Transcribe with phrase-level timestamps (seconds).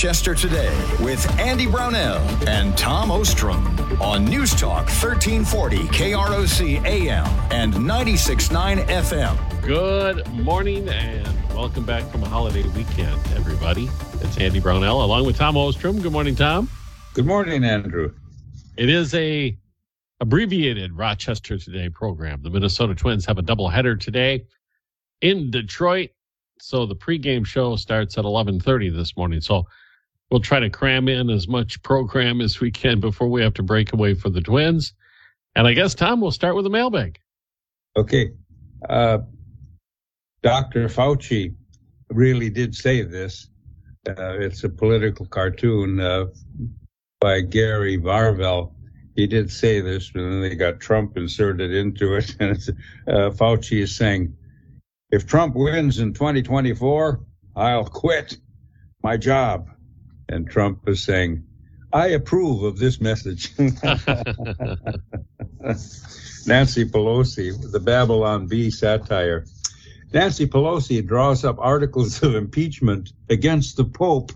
[0.00, 3.66] Rochester Today with Andy Brownell and Tom Ostrom
[4.00, 9.62] on News Talk 1340 KROC AM and 96.9 FM.
[9.62, 13.90] Good morning and welcome back from a holiday weekend, everybody.
[14.22, 16.00] It's Andy Brownell along with Tom Ostrom.
[16.00, 16.70] Good morning, Tom.
[17.12, 18.14] Good morning, Andrew.
[18.78, 19.54] It is a
[20.20, 22.42] abbreviated Rochester Today program.
[22.42, 24.46] The Minnesota Twins have a doubleheader today
[25.20, 26.08] in Detroit.
[26.58, 29.42] So the pregame show starts at 11:30 this morning.
[29.42, 29.66] So
[30.30, 33.62] we'll try to cram in as much program as we can before we have to
[33.62, 34.92] break away for the Twins.
[35.56, 37.18] And I guess Tom, we'll start with the mailbag.
[37.96, 38.30] Okay.
[38.88, 39.18] Uh,
[40.42, 40.88] Dr.
[40.88, 41.54] Fauci
[42.10, 43.48] really did say this.
[44.08, 46.26] Uh, it's a political cartoon uh,
[47.20, 48.72] by Gary Varvel.
[49.16, 52.34] He did say this, and then they got Trump inserted into it.
[52.40, 52.56] And
[53.06, 54.34] uh, Fauci is saying,
[55.10, 57.20] if Trump wins in 2024,
[57.56, 58.38] I'll quit
[59.02, 59.68] my job.
[60.30, 61.44] And Trump was saying,
[61.92, 63.52] I approve of this message.
[63.58, 63.74] Nancy
[66.84, 69.44] Pelosi, the Babylon Bee satire.
[70.12, 74.30] Nancy Pelosi draws up articles of impeachment against the Pope.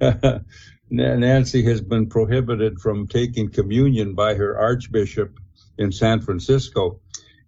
[0.88, 5.36] Nancy has been prohibited from taking communion by her archbishop
[5.78, 7.00] in San Francisco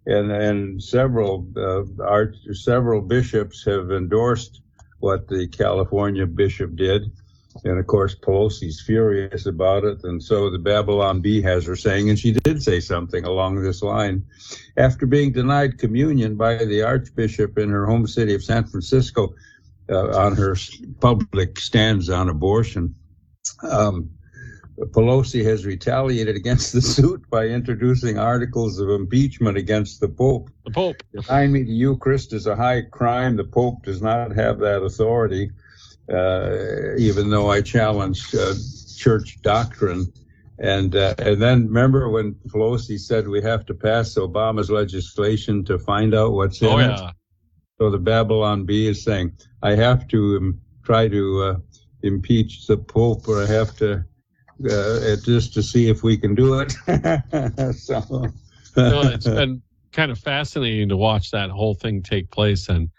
[0.05, 4.61] and and several uh, arch, several bishops have endorsed
[4.99, 7.11] what the California bishop did,
[7.63, 12.09] and of course Pelosi's furious about it, and so the Babylon Bee has her saying,
[12.09, 14.25] and she did say something along this line,
[14.77, 19.33] after being denied communion by the archbishop in her home city of San Francisco
[19.89, 20.55] uh, on her
[20.99, 22.95] public stands on abortion.
[23.61, 24.09] Um,
[24.77, 30.49] Pelosi has retaliated against the suit by introducing articles of impeachment against the Pope.
[30.65, 31.01] The Pope.
[31.13, 33.35] Denying me the Eucharist is a high crime.
[33.37, 35.51] The Pope does not have that authority,
[36.11, 38.53] uh, even though I challenge uh,
[38.97, 40.11] church doctrine.
[40.59, 45.77] And uh, and then remember when Pelosi said we have to pass Obama's legislation to
[45.77, 46.87] find out what's in Oh, it.
[46.87, 47.11] yeah.
[47.77, 51.55] So the Babylon Bee is saying I have to um, try to uh,
[52.03, 54.05] impeach the Pope, or I have to
[54.63, 56.71] uh, just to see if we can do it.
[57.75, 57.99] so,
[58.77, 59.61] no, it's been
[59.91, 62.89] kind of fascinating to watch that whole thing take place and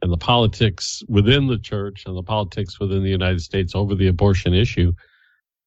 [0.00, 4.06] and the politics within the church and the politics within the United States over the
[4.06, 4.92] abortion issue.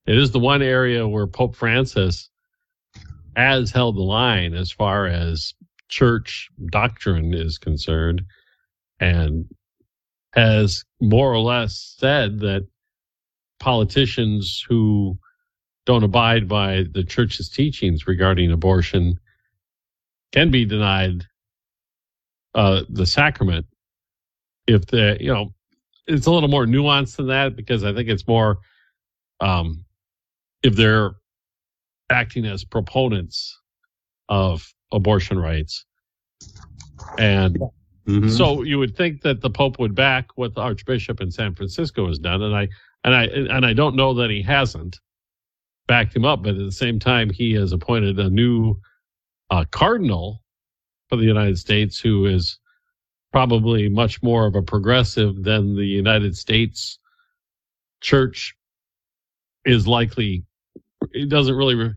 [0.08, 2.30] It is the one area where Pope Francis
[3.36, 5.54] has held the line as far as
[5.90, 8.24] church doctrine is concerned
[9.00, 9.46] and
[10.34, 12.68] has more or less said that
[13.60, 15.18] politicians who
[15.88, 19.18] don't abide by the church's teachings regarding abortion
[20.34, 21.26] can be denied
[22.56, 23.66] uh, the sacrament.
[24.68, 25.54] If the you know
[26.06, 28.60] it's a little more nuanced than that because I think it's more
[29.40, 29.86] um,
[30.62, 31.16] if they're
[32.10, 33.58] acting as proponents
[34.28, 35.86] of abortion rights.
[37.18, 37.58] And
[38.08, 38.30] Mhm.
[38.30, 42.08] so you would think that the Pope would back what the Archbishop in San Francisco
[42.08, 42.68] has done, and I
[43.06, 45.00] and I and I don't know that he hasn't
[45.88, 48.76] backed him up, but at the same time, he has appointed a new
[49.50, 50.44] uh, cardinal
[51.10, 52.60] for the United States who is
[53.32, 57.00] probably much more of a progressive than the United States
[58.02, 58.56] Church
[59.66, 60.44] is likely.
[61.14, 61.76] It doesn't really.
[61.76, 61.94] Re-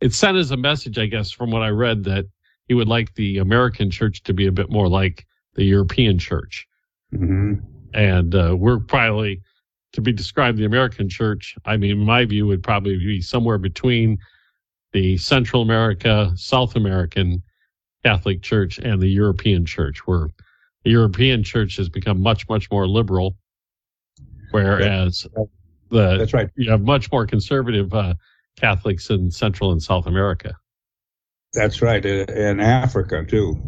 [0.00, 2.26] it sent as a message, I guess, from what I read, that
[2.68, 5.24] he would like the American church to be a bit more like
[5.54, 6.66] the European church.
[7.14, 7.62] Mhm.
[7.94, 9.40] And uh, we're probably,
[9.92, 14.18] to be described the American church, I mean, my view would probably be somewhere between
[14.92, 17.42] the Central America, South American
[18.04, 20.28] Catholic Church and the European church, where
[20.84, 23.36] the European church has become much, much more liberal,
[24.52, 25.26] whereas
[25.90, 26.50] the That's right.
[26.56, 28.14] you have much more conservative uh,
[28.56, 30.56] Catholics in Central and South America,
[31.52, 32.04] That's right.
[32.04, 33.58] Uh, In Africa too,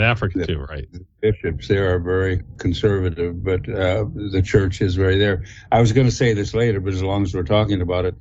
[0.00, 0.88] Africa too, right?
[1.20, 5.44] bishops there are very conservative, but uh, the church is very there.
[5.72, 8.14] I was going to say this later, but as long as we're talking about it,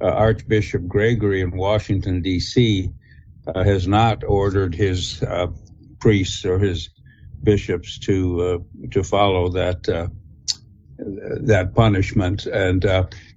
[0.00, 2.90] uh, Archbishop Gregory in Washington D.C.
[3.46, 5.46] Uh, has not ordered his uh,
[6.00, 6.90] priests or his
[7.42, 10.08] bishops to uh, to follow that uh,
[10.98, 12.46] that punishment.
[12.46, 12.84] And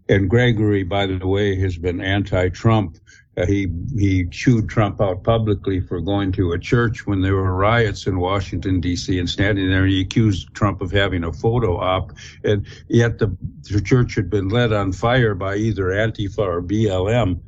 [0.07, 2.97] and Gregory, by the way, has been anti-Trump.
[3.37, 3.67] Uh, he
[3.97, 8.17] he chewed Trump out publicly for going to a church when there were riots in
[8.17, 9.19] Washington D.C.
[9.19, 9.83] and standing there.
[9.83, 12.13] And he accused Trump of having a photo op,
[12.45, 17.41] and yet the, the church had been lit on fire by either Antifa or BLM.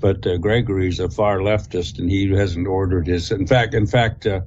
[0.00, 3.30] But uh, Gregory's a far leftist, and he hasn't ordered his.
[3.30, 4.40] In fact, in fact, uh,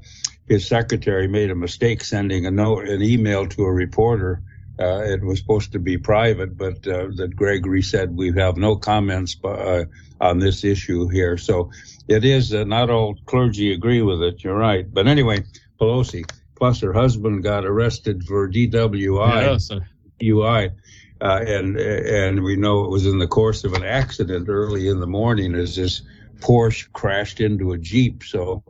[0.48, 4.44] his secretary made a mistake sending a note, an email to a reporter
[4.78, 8.76] Uh, it was supposed to be private, but uh, that Gregory said we have no
[8.76, 9.86] comments uh,
[10.20, 11.38] on this issue here.
[11.38, 11.72] So
[12.08, 14.44] it is uh, not all clergy agree with it.
[14.44, 14.86] You're right.
[14.92, 15.44] But anyway,
[15.80, 19.82] Pelosi plus her husband got arrested for DWI,
[20.24, 20.72] UI,
[21.22, 25.00] uh, and and we know it was in the course of an accident early in
[25.00, 26.02] the morning as this
[26.40, 28.24] Porsche crashed into a Jeep.
[28.24, 28.64] So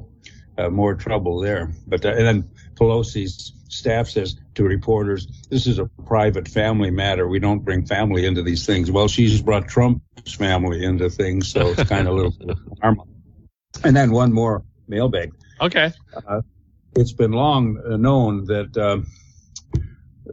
[0.58, 1.72] uh, more trouble there.
[1.88, 7.28] But and then Pelosi's staff says to reporters, this is a private family matter.
[7.28, 8.92] We don't bring family into these things.
[8.92, 13.06] Well, she's brought Trump's family into things, so it's kind of a little
[13.84, 15.34] And then one more mailbag.
[15.62, 15.92] Okay.
[16.28, 16.42] Uh,
[16.96, 19.00] it's been long known that uh,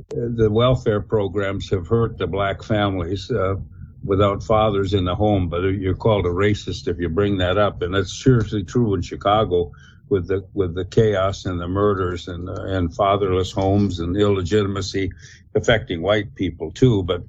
[0.09, 3.57] the welfare programs have hurt the black families uh,
[4.05, 7.83] without fathers in the home, but you're called a racist if you bring that up.
[7.83, 9.73] And that's seriously true in Chicago
[10.13, 15.11] with the with the chaos and the murders and uh, and fatherless homes and illegitimacy
[15.55, 17.03] affecting white people too.
[17.03, 17.23] But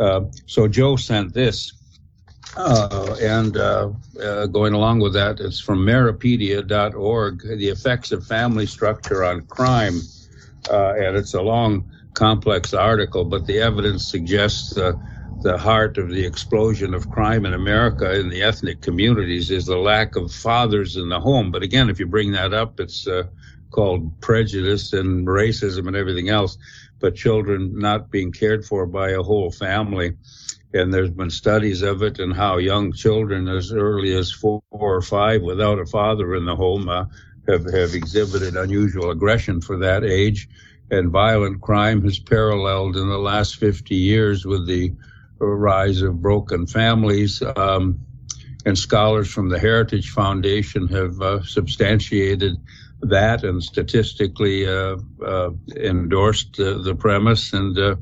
[0.00, 1.72] uh, so Joe sent this,
[2.56, 3.90] uh, and uh,
[4.22, 7.42] uh, going along with that, it's from Marripedia.org.
[7.42, 10.00] The effects of family structure on crime,
[10.70, 14.78] uh, and it's a long, complex article, but the evidence suggests
[15.42, 19.76] the heart of the explosion of crime in America in the ethnic communities is the
[19.76, 21.50] lack of fathers in the home.
[21.50, 23.24] But again, if you bring that up, it's uh,
[23.70, 26.58] called prejudice and racism and everything else.
[27.00, 30.16] But children not being cared for by a whole family.
[30.74, 35.02] And there's been studies of it and how young children as early as four or
[35.02, 37.06] five without a father in the home uh,
[37.48, 40.48] have, have exhibited unusual aggression for that age.
[40.90, 44.92] And violent crime has paralleled in the last 50 years with the
[45.46, 47.42] rise of broken families.
[47.56, 48.00] Um,
[48.64, 52.56] and scholars from the Heritage Foundation have uh, substantiated
[53.00, 57.52] that and statistically uh, uh, endorsed the premise.
[57.52, 57.96] And uh,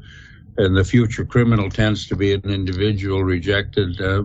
[0.57, 4.25] and the future criminal tends to be an individual rejected uh,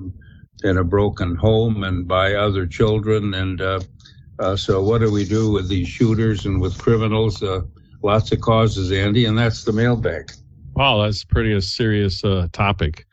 [0.64, 3.34] in a broken home and by other children.
[3.34, 7.42] And uh, so, what do we do with these shooters and with criminals?
[8.02, 10.32] lots of causes, Andy, and that's the mailbag.
[10.76, 13.06] Wow, that's pretty a serious uh, topic,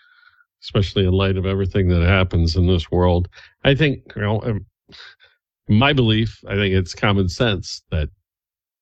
[0.63, 3.29] especially in light of everything that happens in this world.
[3.65, 4.67] I think, you know, um,
[5.69, 8.09] my belief, I think it's common sense that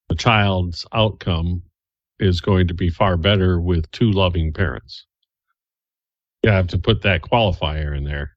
[0.08, 1.62] a child's outcome
[2.18, 5.06] is going to be far better with two loving parents.
[6.42, 8.34] You have to put that qualifier in there.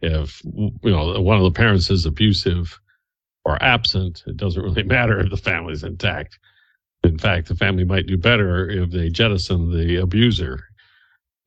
[0.00, 2.78] If, you know, one of the parents is abusive
[3.44, 6.38] or absent, it doesn't really matter if the family's intact
[7.06, 10.60] in fact, the family might do better if they jettison the abuser.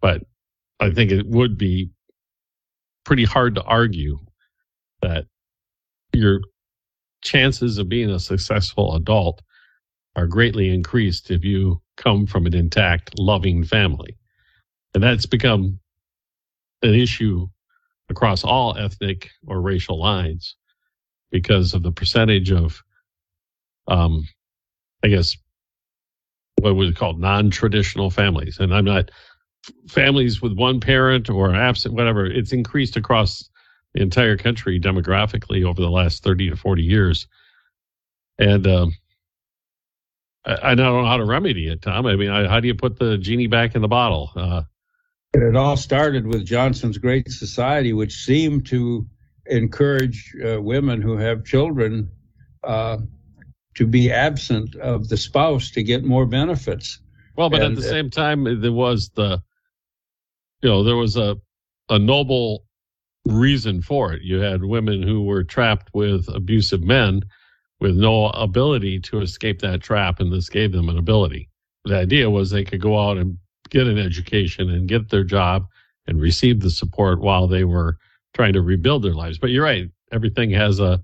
[0.01, 0.23] But
[0.79, 1.91] I think it would be
[3.05, 4.17] pretty hard to argue
[5.01, 5.25] that
[6.13, 6.41] your
[7.21, 9.41] chances of being a successful adult
[10.15, 14.17] are greatly increased if you come from an intact, loving family.
[14.93, 15.79] And that's become
[16.81, 17.47] an issue
[18.09, 20.55] across all ethnic or racial lines
[21.31, 22.81] because of the percentage of,
[23.87, 24.27] um,
[25.03, 25.37] I guess,
[26.59, 27.19] what was called?
[27.19, 28.59] Non-traditional families.
[28.59, 29.11] And i'm not
[29.87, 33.49] families with one parent or absent whatever it's increased across
[33.93, 37.27] the entire country demographically over the last 30 to 40 years.
[38.37, 38.93] And um,
[40.45, 42.05] I, I, don't know how to remedy it tom.
[42.05, 44.31] I mean I, how do you put the genie back in the bottle?
[44.35, 44.63] Uh,
[45.33, 49.05] it all started with johnson's great society which seemed to
[49.45, 52.09] encourage uh, women who have children
[52.63, 52.97] uh,
[53.79, 56.99] to be absent of the spouse to get more benefits.
[57.37, 59.41] Well, but and, at the same time, there was the,
[60.61, 61.37] you know, there was a
[61.87, 62.65] a noble
[63.25, 64.21] reason for it.
[64.21, 67.21] You had women who were trapped with abusive men
[67.79, 71.47] with no ability to escape that trap, and this gave them an ability.
[71.85, 73.37] The idea was they could go out and
[73.69, 75.65] get an education and get their job
[76.05, 77.97] and receive the support while they were
[78.33, 79.37] trying to rebuild their lives.
[79.37, 81.01] But you're right, everything has a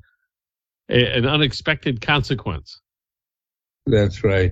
[0.90, 2.82] a, an unexpected consequence.
[3.86, 4.52] That's right.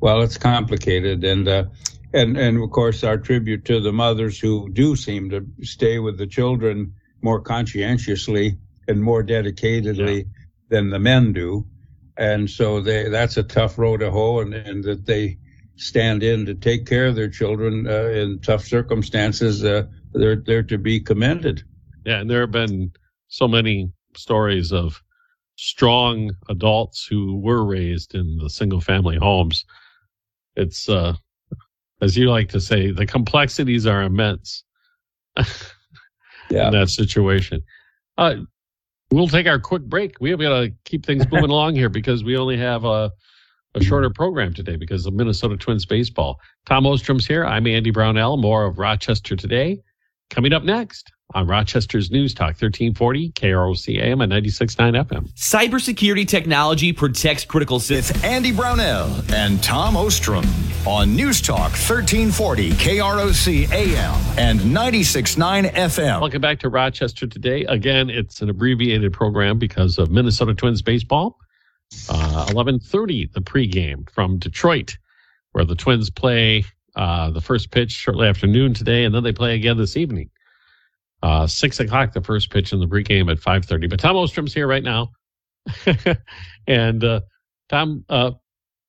[0.00, 1.64] Well, it's complicated, and uh,
[2.12, 6.16] and and of course, our tribute to the mothers who do seem to stay with
[6.16, 8.56] the children more conscientiously
[8.88, 10.24] and more dedicatedly yeah.
[10.68, 11.66] than the men do,
[12.16, 15.38] and so they that's a tough road to hoe, and, and that they
[15.76, 19.64] stand in to take care of their children uh, in tough circumstances.
[19.64, 21.62] Uh, they're they're to be commended.
[22.06, 22.92] Yeah, and there have been
[23.28, 25.02] so many stories of
[25.60, 29.66] strong adults who were raised in the single family homes.
[30.56, 31.14] It's, uh,
[32.00, 34.64] as you like to say, the complexities are immense
[36.48, 36.68] yeah.
[36.68, 37.62] in that situation.
[38.16, 38.36] Uh,
[39.10, 40.14] we'll take our quick break.
[40.18, 43.12] We have got to keep things moving along here because we only have a
[43.76, 46.40] a shorter program today because of Minnesota Twins baseball.
[46.66, 47.44] Tom Ostrom's here.
[47.44, 48.36] I'm Andy Brownell.
[48.36, 49.80] More of Rochester today.
[50.28, 55.32] Coming up next on Rochester's News Talk 1340 KROC AM and 96.9 FM.
[55.34, 58.20] Cybersecurity technology protects critical systems.
[58.22, 60.44] With Andy Brownell and Tom Ostrom
[60.86, 66.20] on News Talk 1340 KROC AM and 96.9 FM.
[66.20, 67.64] Welcome back to Rochester today.
[67.64, 71.38] Again, it's an abbreviated program because of Minnesota Twins baseball.
[72.08, 74.96] Uh, 11:30 the pregame from Detroit,
[75.52, 79.32] where the Twins play uh, the first pitch shortly after noon today, and then they
[79.32, 80.30] play again this evening.
[81.22, 83.90] Uh, six o'clock the first pitch in the pregame at 5:30.
[83.90, 85.10] But Tom Ostrom's here right now,
[86.66, 87.20] and uh,
[87.68, 88.32] Tom, uh,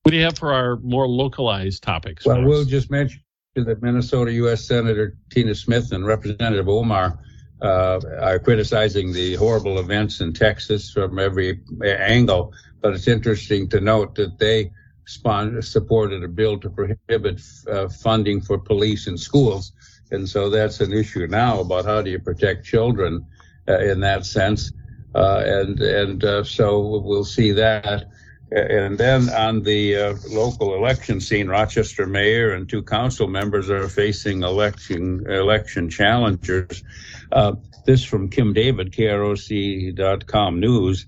[0.04, 2.26] what do you have for our more localized topics?
[2.26, 3.22] Well, we'll just mention
[3.56, 4.66] that Minnesota U.S.
[4.66, 7.20] Senator Tina Smith and Representative Omar
[7.62, 12.54] uh, are criticizing the horrible events in Texas from every angle.
[12.82, 14.72] But it's interesting to note that they
[15.06, 19.74] spon- supported a bill to prohibit uh, funding for police in schools.
[20.12, 23.26] And so that's an issue now about how do you protect children
[23.68, 24.72] uh, in that sense.
[25.14, 28.06] Uh, and and uh, so we'll see that.
[28.52, 33.88] And then on the uh, local election scene, Rochester mayor and two council members are
[33.88, 36.84] facing election election challengers.
[37.32, 37.54] Uh,
[37.86, 41.06] this from Kim David, KROC.com News.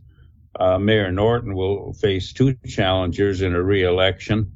[0.59, 4.51] Uh, Mayor Norton will face two challengers in a re-election,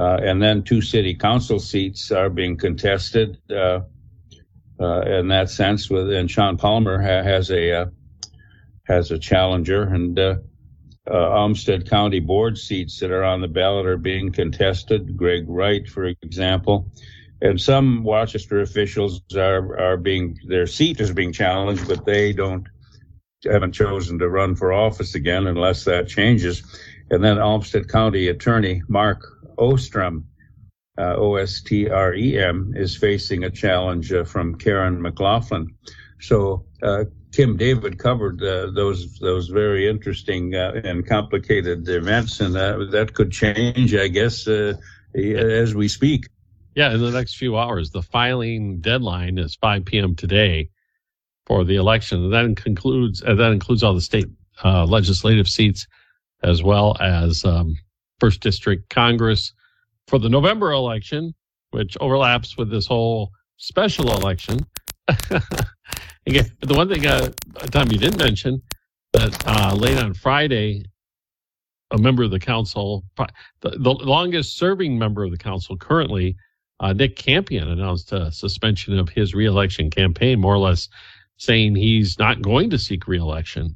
[0.00, 3.38] and then two city council seats are being contested.
[3.50, 3.80] Uh,
[4.80, 7.86] uh in that sense, with and Sean Palmer ha- has a uh,
[8.84, 10.36] has a challenger, and uh,
[11.10, 15.16] Olmsted County board seats that are on the ballot are being contested.
[15.16, 16.90] Greg Wright, for example,
[17.42, 22.66] and some Rochester officials are are being their seat is being challenged, but they don't
[23.44, 26.62] haven't chosen to run for office again unless that changes.
[27.10, 29.24] And then Olmsted County Attorney Mark
[29.60, 30.24] Ostrem,
[30.98, 35.74] uh, O S T R E M, is facing a challenge uh, from Karen McLaughlin.
[36.20, 42.54] So uh, Kim David covered uh, those those very interesting uh, and complicated events, and
[42.54, 44.74] that could change, I guess, uh,
[45.14, 46.26] as we speak.
[46.74, 50.14] Yeah, in the next few hours, the filing deadline is 5 p.m.
[50.14, 50.70] today
[51.46, 52.24] for the election.
[52.24, 54.28] And that concludes uh, that includes all the state
[54.64, 55.86] uh, legislative seats,
[56.42, 57.76] as well as um,
[58.20, 59.52] first district Congress
[60.06, 61.34] for the November election,
[61.70, 64.58] which overlaps with this whole special election.
[66.26, 67.30] Again, the one thing, uh,
[67.70, 68.62] Tom, you didn't mention
[69.12, 70.84] that uh, late on Friday,
[71.90, 76.36] a member of the council, the, the longest serving member of the council currently,
[76.78, 80.88] uh, Nick Campion, announced a suspension of his reelection campaign, more or less
[81.36, 83.74] saying he's not going to seek reelection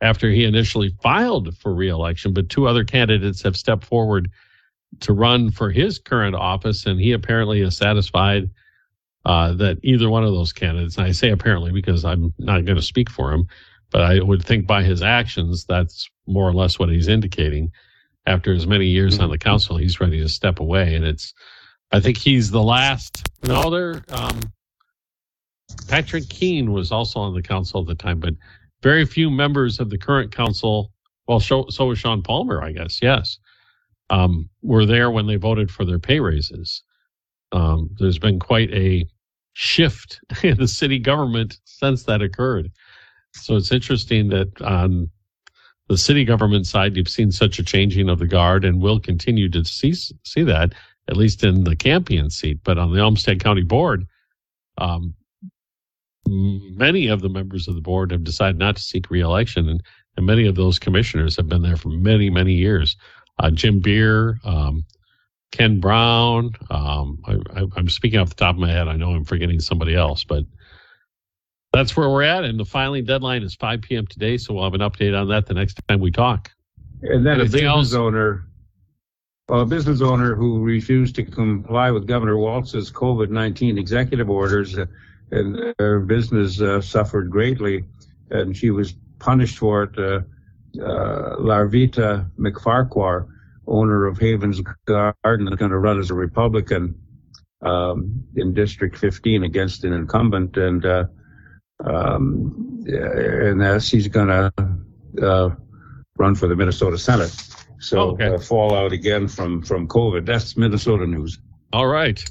[0.00, 4.30] after he initially filed for reelection, but two other candidates have stepped forward
[5.00, 8.50] to run for his current office, and he apparently is satisfied
[9.24, 12.76] uh, that either one of those candidates, and I say apparently because I'm not going
[12.76, 13.48] to speak for him,
[13.90, 17.70] but I would think by his actions, that's more or less what he's indicating.
[18.26, 19.24] After as many years mm-hmm.
[19.24, 21.32] on the council, he's ready to step away, and it's,
[21.92, 23.28] I think he's the last.
[23.44, 24.02] No, there.
[24.08, 24.40] Um,
[25.88, 28.34] Patrick Keane was also on the council at the time, but
[28.86, 30.92] very few members of the current council,
[31.26, 33.36] well, so, so was Sean Palmer, I guess, yes,
[34.10, 36.84] um, were there when they voted for their pay raises.
[37.50, 39.04] Um, there's been quite a
[39.54, 42.70] shift in the city government since that occurred.
[43.34, 45.10] So it's interesting that on
[45.88, 49.48] the city government side, you've seen such a changing of the guard and will continue
[49.48, 50.74] to see, see that,
[51.08, 52.60] at least in the Campion seat.
[52.62, 54.06] But on the Olmsted County Board,
[54.78, 55.12] um,
[56.26, 59.82] many of the members of the board have decided not to seek reelection, and,
[60.16, 62.96] and many of those commissioners have been there for many, many years.
[63.38, 64.84] Uh, Jim Bier, um,
[65.52, 66.52] Ken Brown.
[66.70, 68.88] Um, I, am speaking off the top of my head.
[68.88, 70.44] I know I'm forgetting somebody else, but
[71.72, 72.44] that's where we're at.
[72.44, 74.06] And the filing deadline is 5 p.m.
[74.06, 76.50] today, so we'll have an update on that the next time we talk.
[77.02, 77.94] And then Anything a business else?
[77.94, 78.46] owner,
[79.48, 84.76] well, a business owner who refused to comply with Governor Walz's COVID-19 executive orders.
[84.78, 84.86] Uh,
[85.30, 87.84] and her business uh, suffered greatly,
[88.30, 89.98] and she was punished for it.
[89.98, 90.20] Uh,
[90.80, 93.26] uh, Larvita McFarquhar,
[93.66, 96.94] owner of Havens Garden, is going to run as a Republican
[97.62, 101.04] um, in District 15 against an incumbent, and uh,
[101.84, 104.52] um, and uh, she's going to
[105.22, 105.50] uh,
[106.18, 107.34] run for the Minnesota Senate.
[107.78, 108.34] So okay.
[108.34, 110.26] uh, fallout again from from COVID.
[110.26, 111.38] That's Minnesota news.
[111.72, 112.22] All right.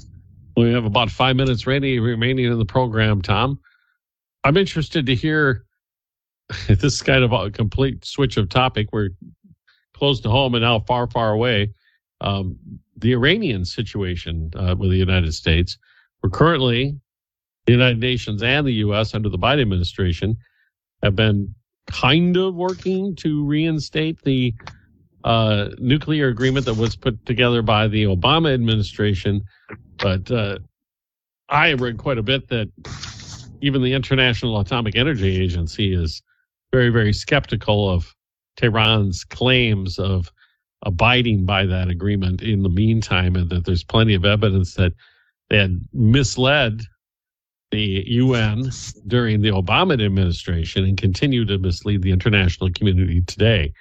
[0.56, 3.60] We have about five minutes remaining in the program, Tom.
[4.44, 5.64] I'm interested to hear
[6.68, 8.88] this is kind of a complete switch of topic.
[8.92, 9.10] We're
[9.94, 11.72] close to home and now far, far away.
[12.20, 12.56] um,
[12.96, 15.78] the Iranian situation uh, with the United States.
[16.22, 16.98] We're currently,
[17.66, 19.14] the United Nations and the U.S.
[19.14, 20.36] under the Biden administration
[21.02, 21.54] have been
[21.88, 24.54] kind of working to reinstate the
[25.24, 29.42] uh, nuclear agreement that was put together by the Obama administration.
[29.98, 30.58] But uh,
[31.48, 32.70] I read quite a bit that
[33.60, 36.22] even the International Atomic Energy Agency is
[36.72, 38.14] very, very skeptical of
[38.56, 40.30] Tehran's claims of
[40.82, 44.92] abiding by that agreement in the meantime, and that there's plenty of evidence that
[45.48, 46.82] they had misled
[47.70, 48.70] the UN
[49.06, 53.72] during the Obama administration and continue to mislead the international community today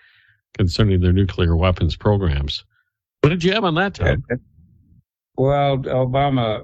[0.58, 2.64] concerning their nuclear weapons programs.
[3.22, 4.24] What did you have on that, Tom?
[5.38, 6.64] Well, Obama,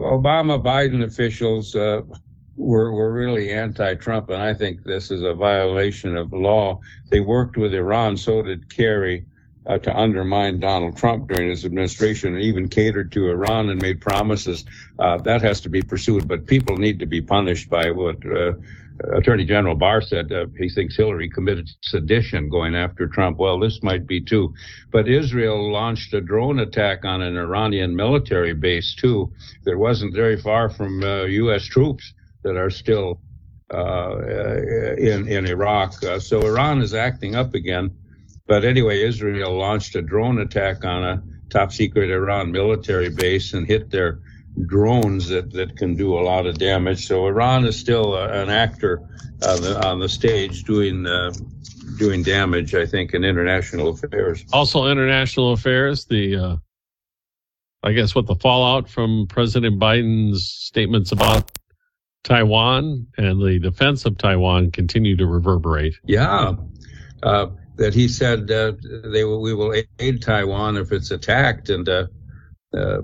[0.00, 2.02] Obama, Biden officials uh,
[2.56, 6.80] were were really anti-Trump, and I think this is a violation of law.
[7.08, 9.26] They worked with Iran, so did Kerry,
[9.66, 14.00] uh, to undermine Donald Trump during his administration, and even catered to Iran and made
[14.00, 14.64] promises.
[15.00, 18.52] Uh, that has to be pursued, but people need to be punished by what uh,
[19.14, 23.38] Attorney General Barr said uh, he thinks Hillary committed sedition going after Trump.
[23.38, 24.54] Well, this might be too.
[24.90, 29.32] But Israel launched a drone attack on an Iranian military base too
[29.64, 31.64] that wasn't very far from uh, U.S.
[31.64, 32.12] troops
[32.44, 33.20] that are still
[33.72, 34.18] uh,
[34.98, 36.02] in in Iraq.
[36.02, 37.96] Uh, so Iran is acting up again.
[38.46, 43.66] But anyway, Israel launched a drone attack on a top secret Iran military base and
[43.66, 44.20] hit their
[44.66, 47.06] drones that, that can do a lot of damage.
[47.06, 49.00] So Iran is still uh, an actor
[49.46, 51.32] on the, on the stage doing uh,
[51.98, 52.74] doing damage.
[52.74, 54.44] I think in international affairs.
[54.52, 56.04] Also, international affairs.
[56.04, 56.56] The uh,
[57.82, 61.50] I guess what the fallout from President Biden's statements about
[62.24, 65.94] Taiwan and the defense of Taiwan continue to reverberate.
[66.04, 66.54] Yeah.
[67.22, 68.72] Uh, that he said uh,
[69.04, 71.88] they we will aid Taiwan if it's attacked, and
[72.74, 73.00] uh, uh,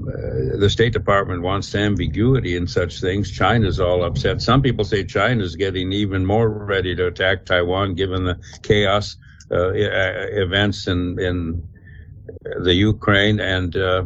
[0.56, 3.30] the State Department wants ambiguity in such things.
[3.30, 4.40] China's all upset.
[4.40, 9.16] Some people say China's getting even more ready to attack Taiwan given the chaos
[9.50, 11.68] uh, events in in
[12.62, 14.04] the Ukraine and uh,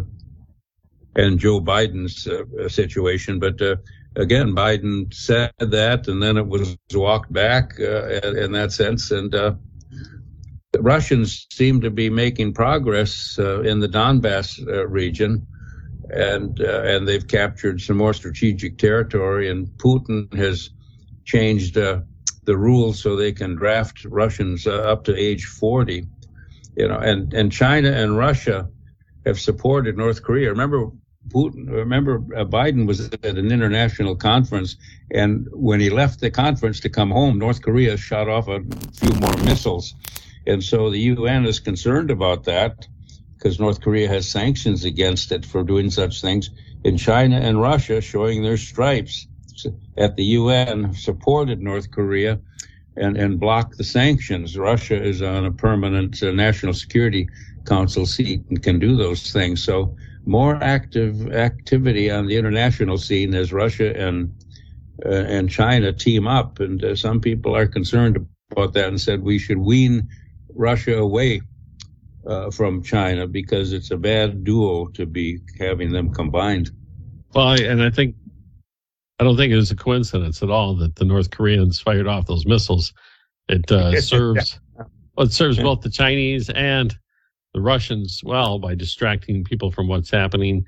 [1.14, 3.38] and Joe Biden's uh, situation.
[3.38, 3.76] But uh,
[4.16, 9.56] again, Biden said that, and then it was walked back in that sense, and the
[10.80, 14.58] Russians seem to be making progress in the Donbass
[14.88, 15.46] region
[16.12, 19.50] and uh, and they've captured some more strategic territory.
[19.50, 20.70] And Putin has
[21.24, 22.00] changed uh,
[22.44, 26.06] the rules so they can draft Russians uh, up to age 40.
[26.76, 28.68] You know, and and China and Russia
[29.26, 30.50] have supported North Korea.
[30.50, 30.90] Remember.
[31.28, 34.76] Putin, remember uh, Biden was at an international conference,
[35.12, 38.60] and when he left the conference to come home, North Korea shot off a
[38.92, 39.94] few more missiles.
[40.48, 42.88] And so the UN is concerned about that
[43.42, 46.50] because North Korea has sanctions against it for doing such things.
[46.84, 49.26] In China and Russia, showing their stripes
[49.96, 52.38] at the UN, supported North Korea
[52.96, 54.56] and, and blocked the sanctions.
[54.56, 57.28] Russia is on a permanent uh, National Security
[57.66, 59.64] Council seat and can do those things.
[59.64, 64.32] So more active activity on the international scene as Russia and
[65.04, 66.60] uh, and China team up.
[66.60, 70.08] And uh, some people are concerned about that and said we should wean
[70.54, 71.40] Russia away
[72.26, 76.70] uh, from China because it's a bad duo to be having them combined.
[77.34, 78.14] Well, I, and I think
[79.18, 82.26] I don't think it was a coincidence at all that the North Koreans fired off
[82.26, 82.92] those missiles.
[83.48, 84.60] It uh, serves
[85.16, 86.96] well, it serves both the Chinese and
[87.54, 90.64] the Russians well by distracting people from what's happening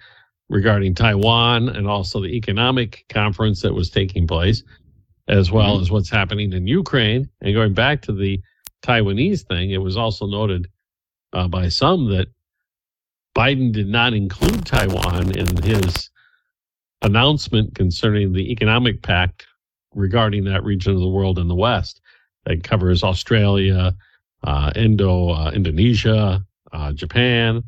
[0.48, 4.62] regarding Taiwan and also the economic conference that was taking place,
[5.28, 5.82] as well mm-hmm.
[5.82, 7.28] as what's happening in Ukraine.
[7.40, 8.40] And going back to the
[8.82, 10.68] Taiwanese thing, it was also noted
[11.34, 12.28] uh, by some that
[13.36, 16.10] Biden did not include Taiwan in his
[17.02, 19.46] announcement concerning the economic pact
[19.94, 22.00] regarding that region of the world in the West
[22.46, 23.94] that covers Australia,
[24.44, 27.62] uh, Indo, uh, Indonesia, uh, Japan.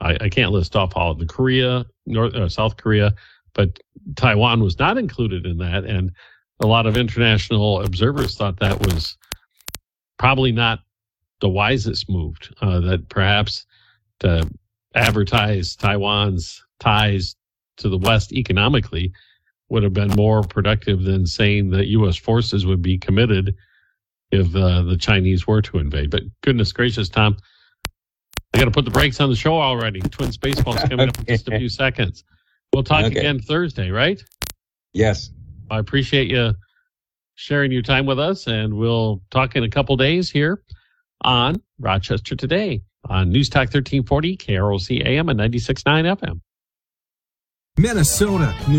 [0.00, 3.14] I, I, can't list off all of the Korea, North, uh, South Korea,
[3.54, 3.78] but
[4.16, 6.12] Taiwan was not included in that, and
[6.60, 9.16] a lot of international observers thought that was
[10.18, 10.80] probably not
[11.40, 12.36] the wisest move.
[12.60, 13.66] Uh, that perhaps
[14.20, 14.48] to
[14.94, 17.36] advertise Taiwan's ties
[17.78, 19.12] to the West economically
[19.68, 22.16] would have been more productive than saying that U.S.
[22.16, 23.54] forces would be committed
[24.32, 26.10] if uh, the Chinese were to invade.
[26.10, 27.36] But goodness gracious, Tom,
[28.52, 30.00] I got to put the brakes on the show already.
[30.00, 32.24] Twins baseball's coming up in just a few seconds.
[32.72, 33.18] We'll talk okay.
[33.18, 34.22] again Thursday, right?
[34.92, 35.30] Yes.
[35.70, 36.52] I appreciate you
[37.36, 40.62] sharing your time with us, and we'll talk in a couple days here
[41.22, 42.82] on Rochester Today.
[43.08, 46.40] on News Talk 1340, KROC AM and 96.9 FM.
[47.78, 48.54] Minnesota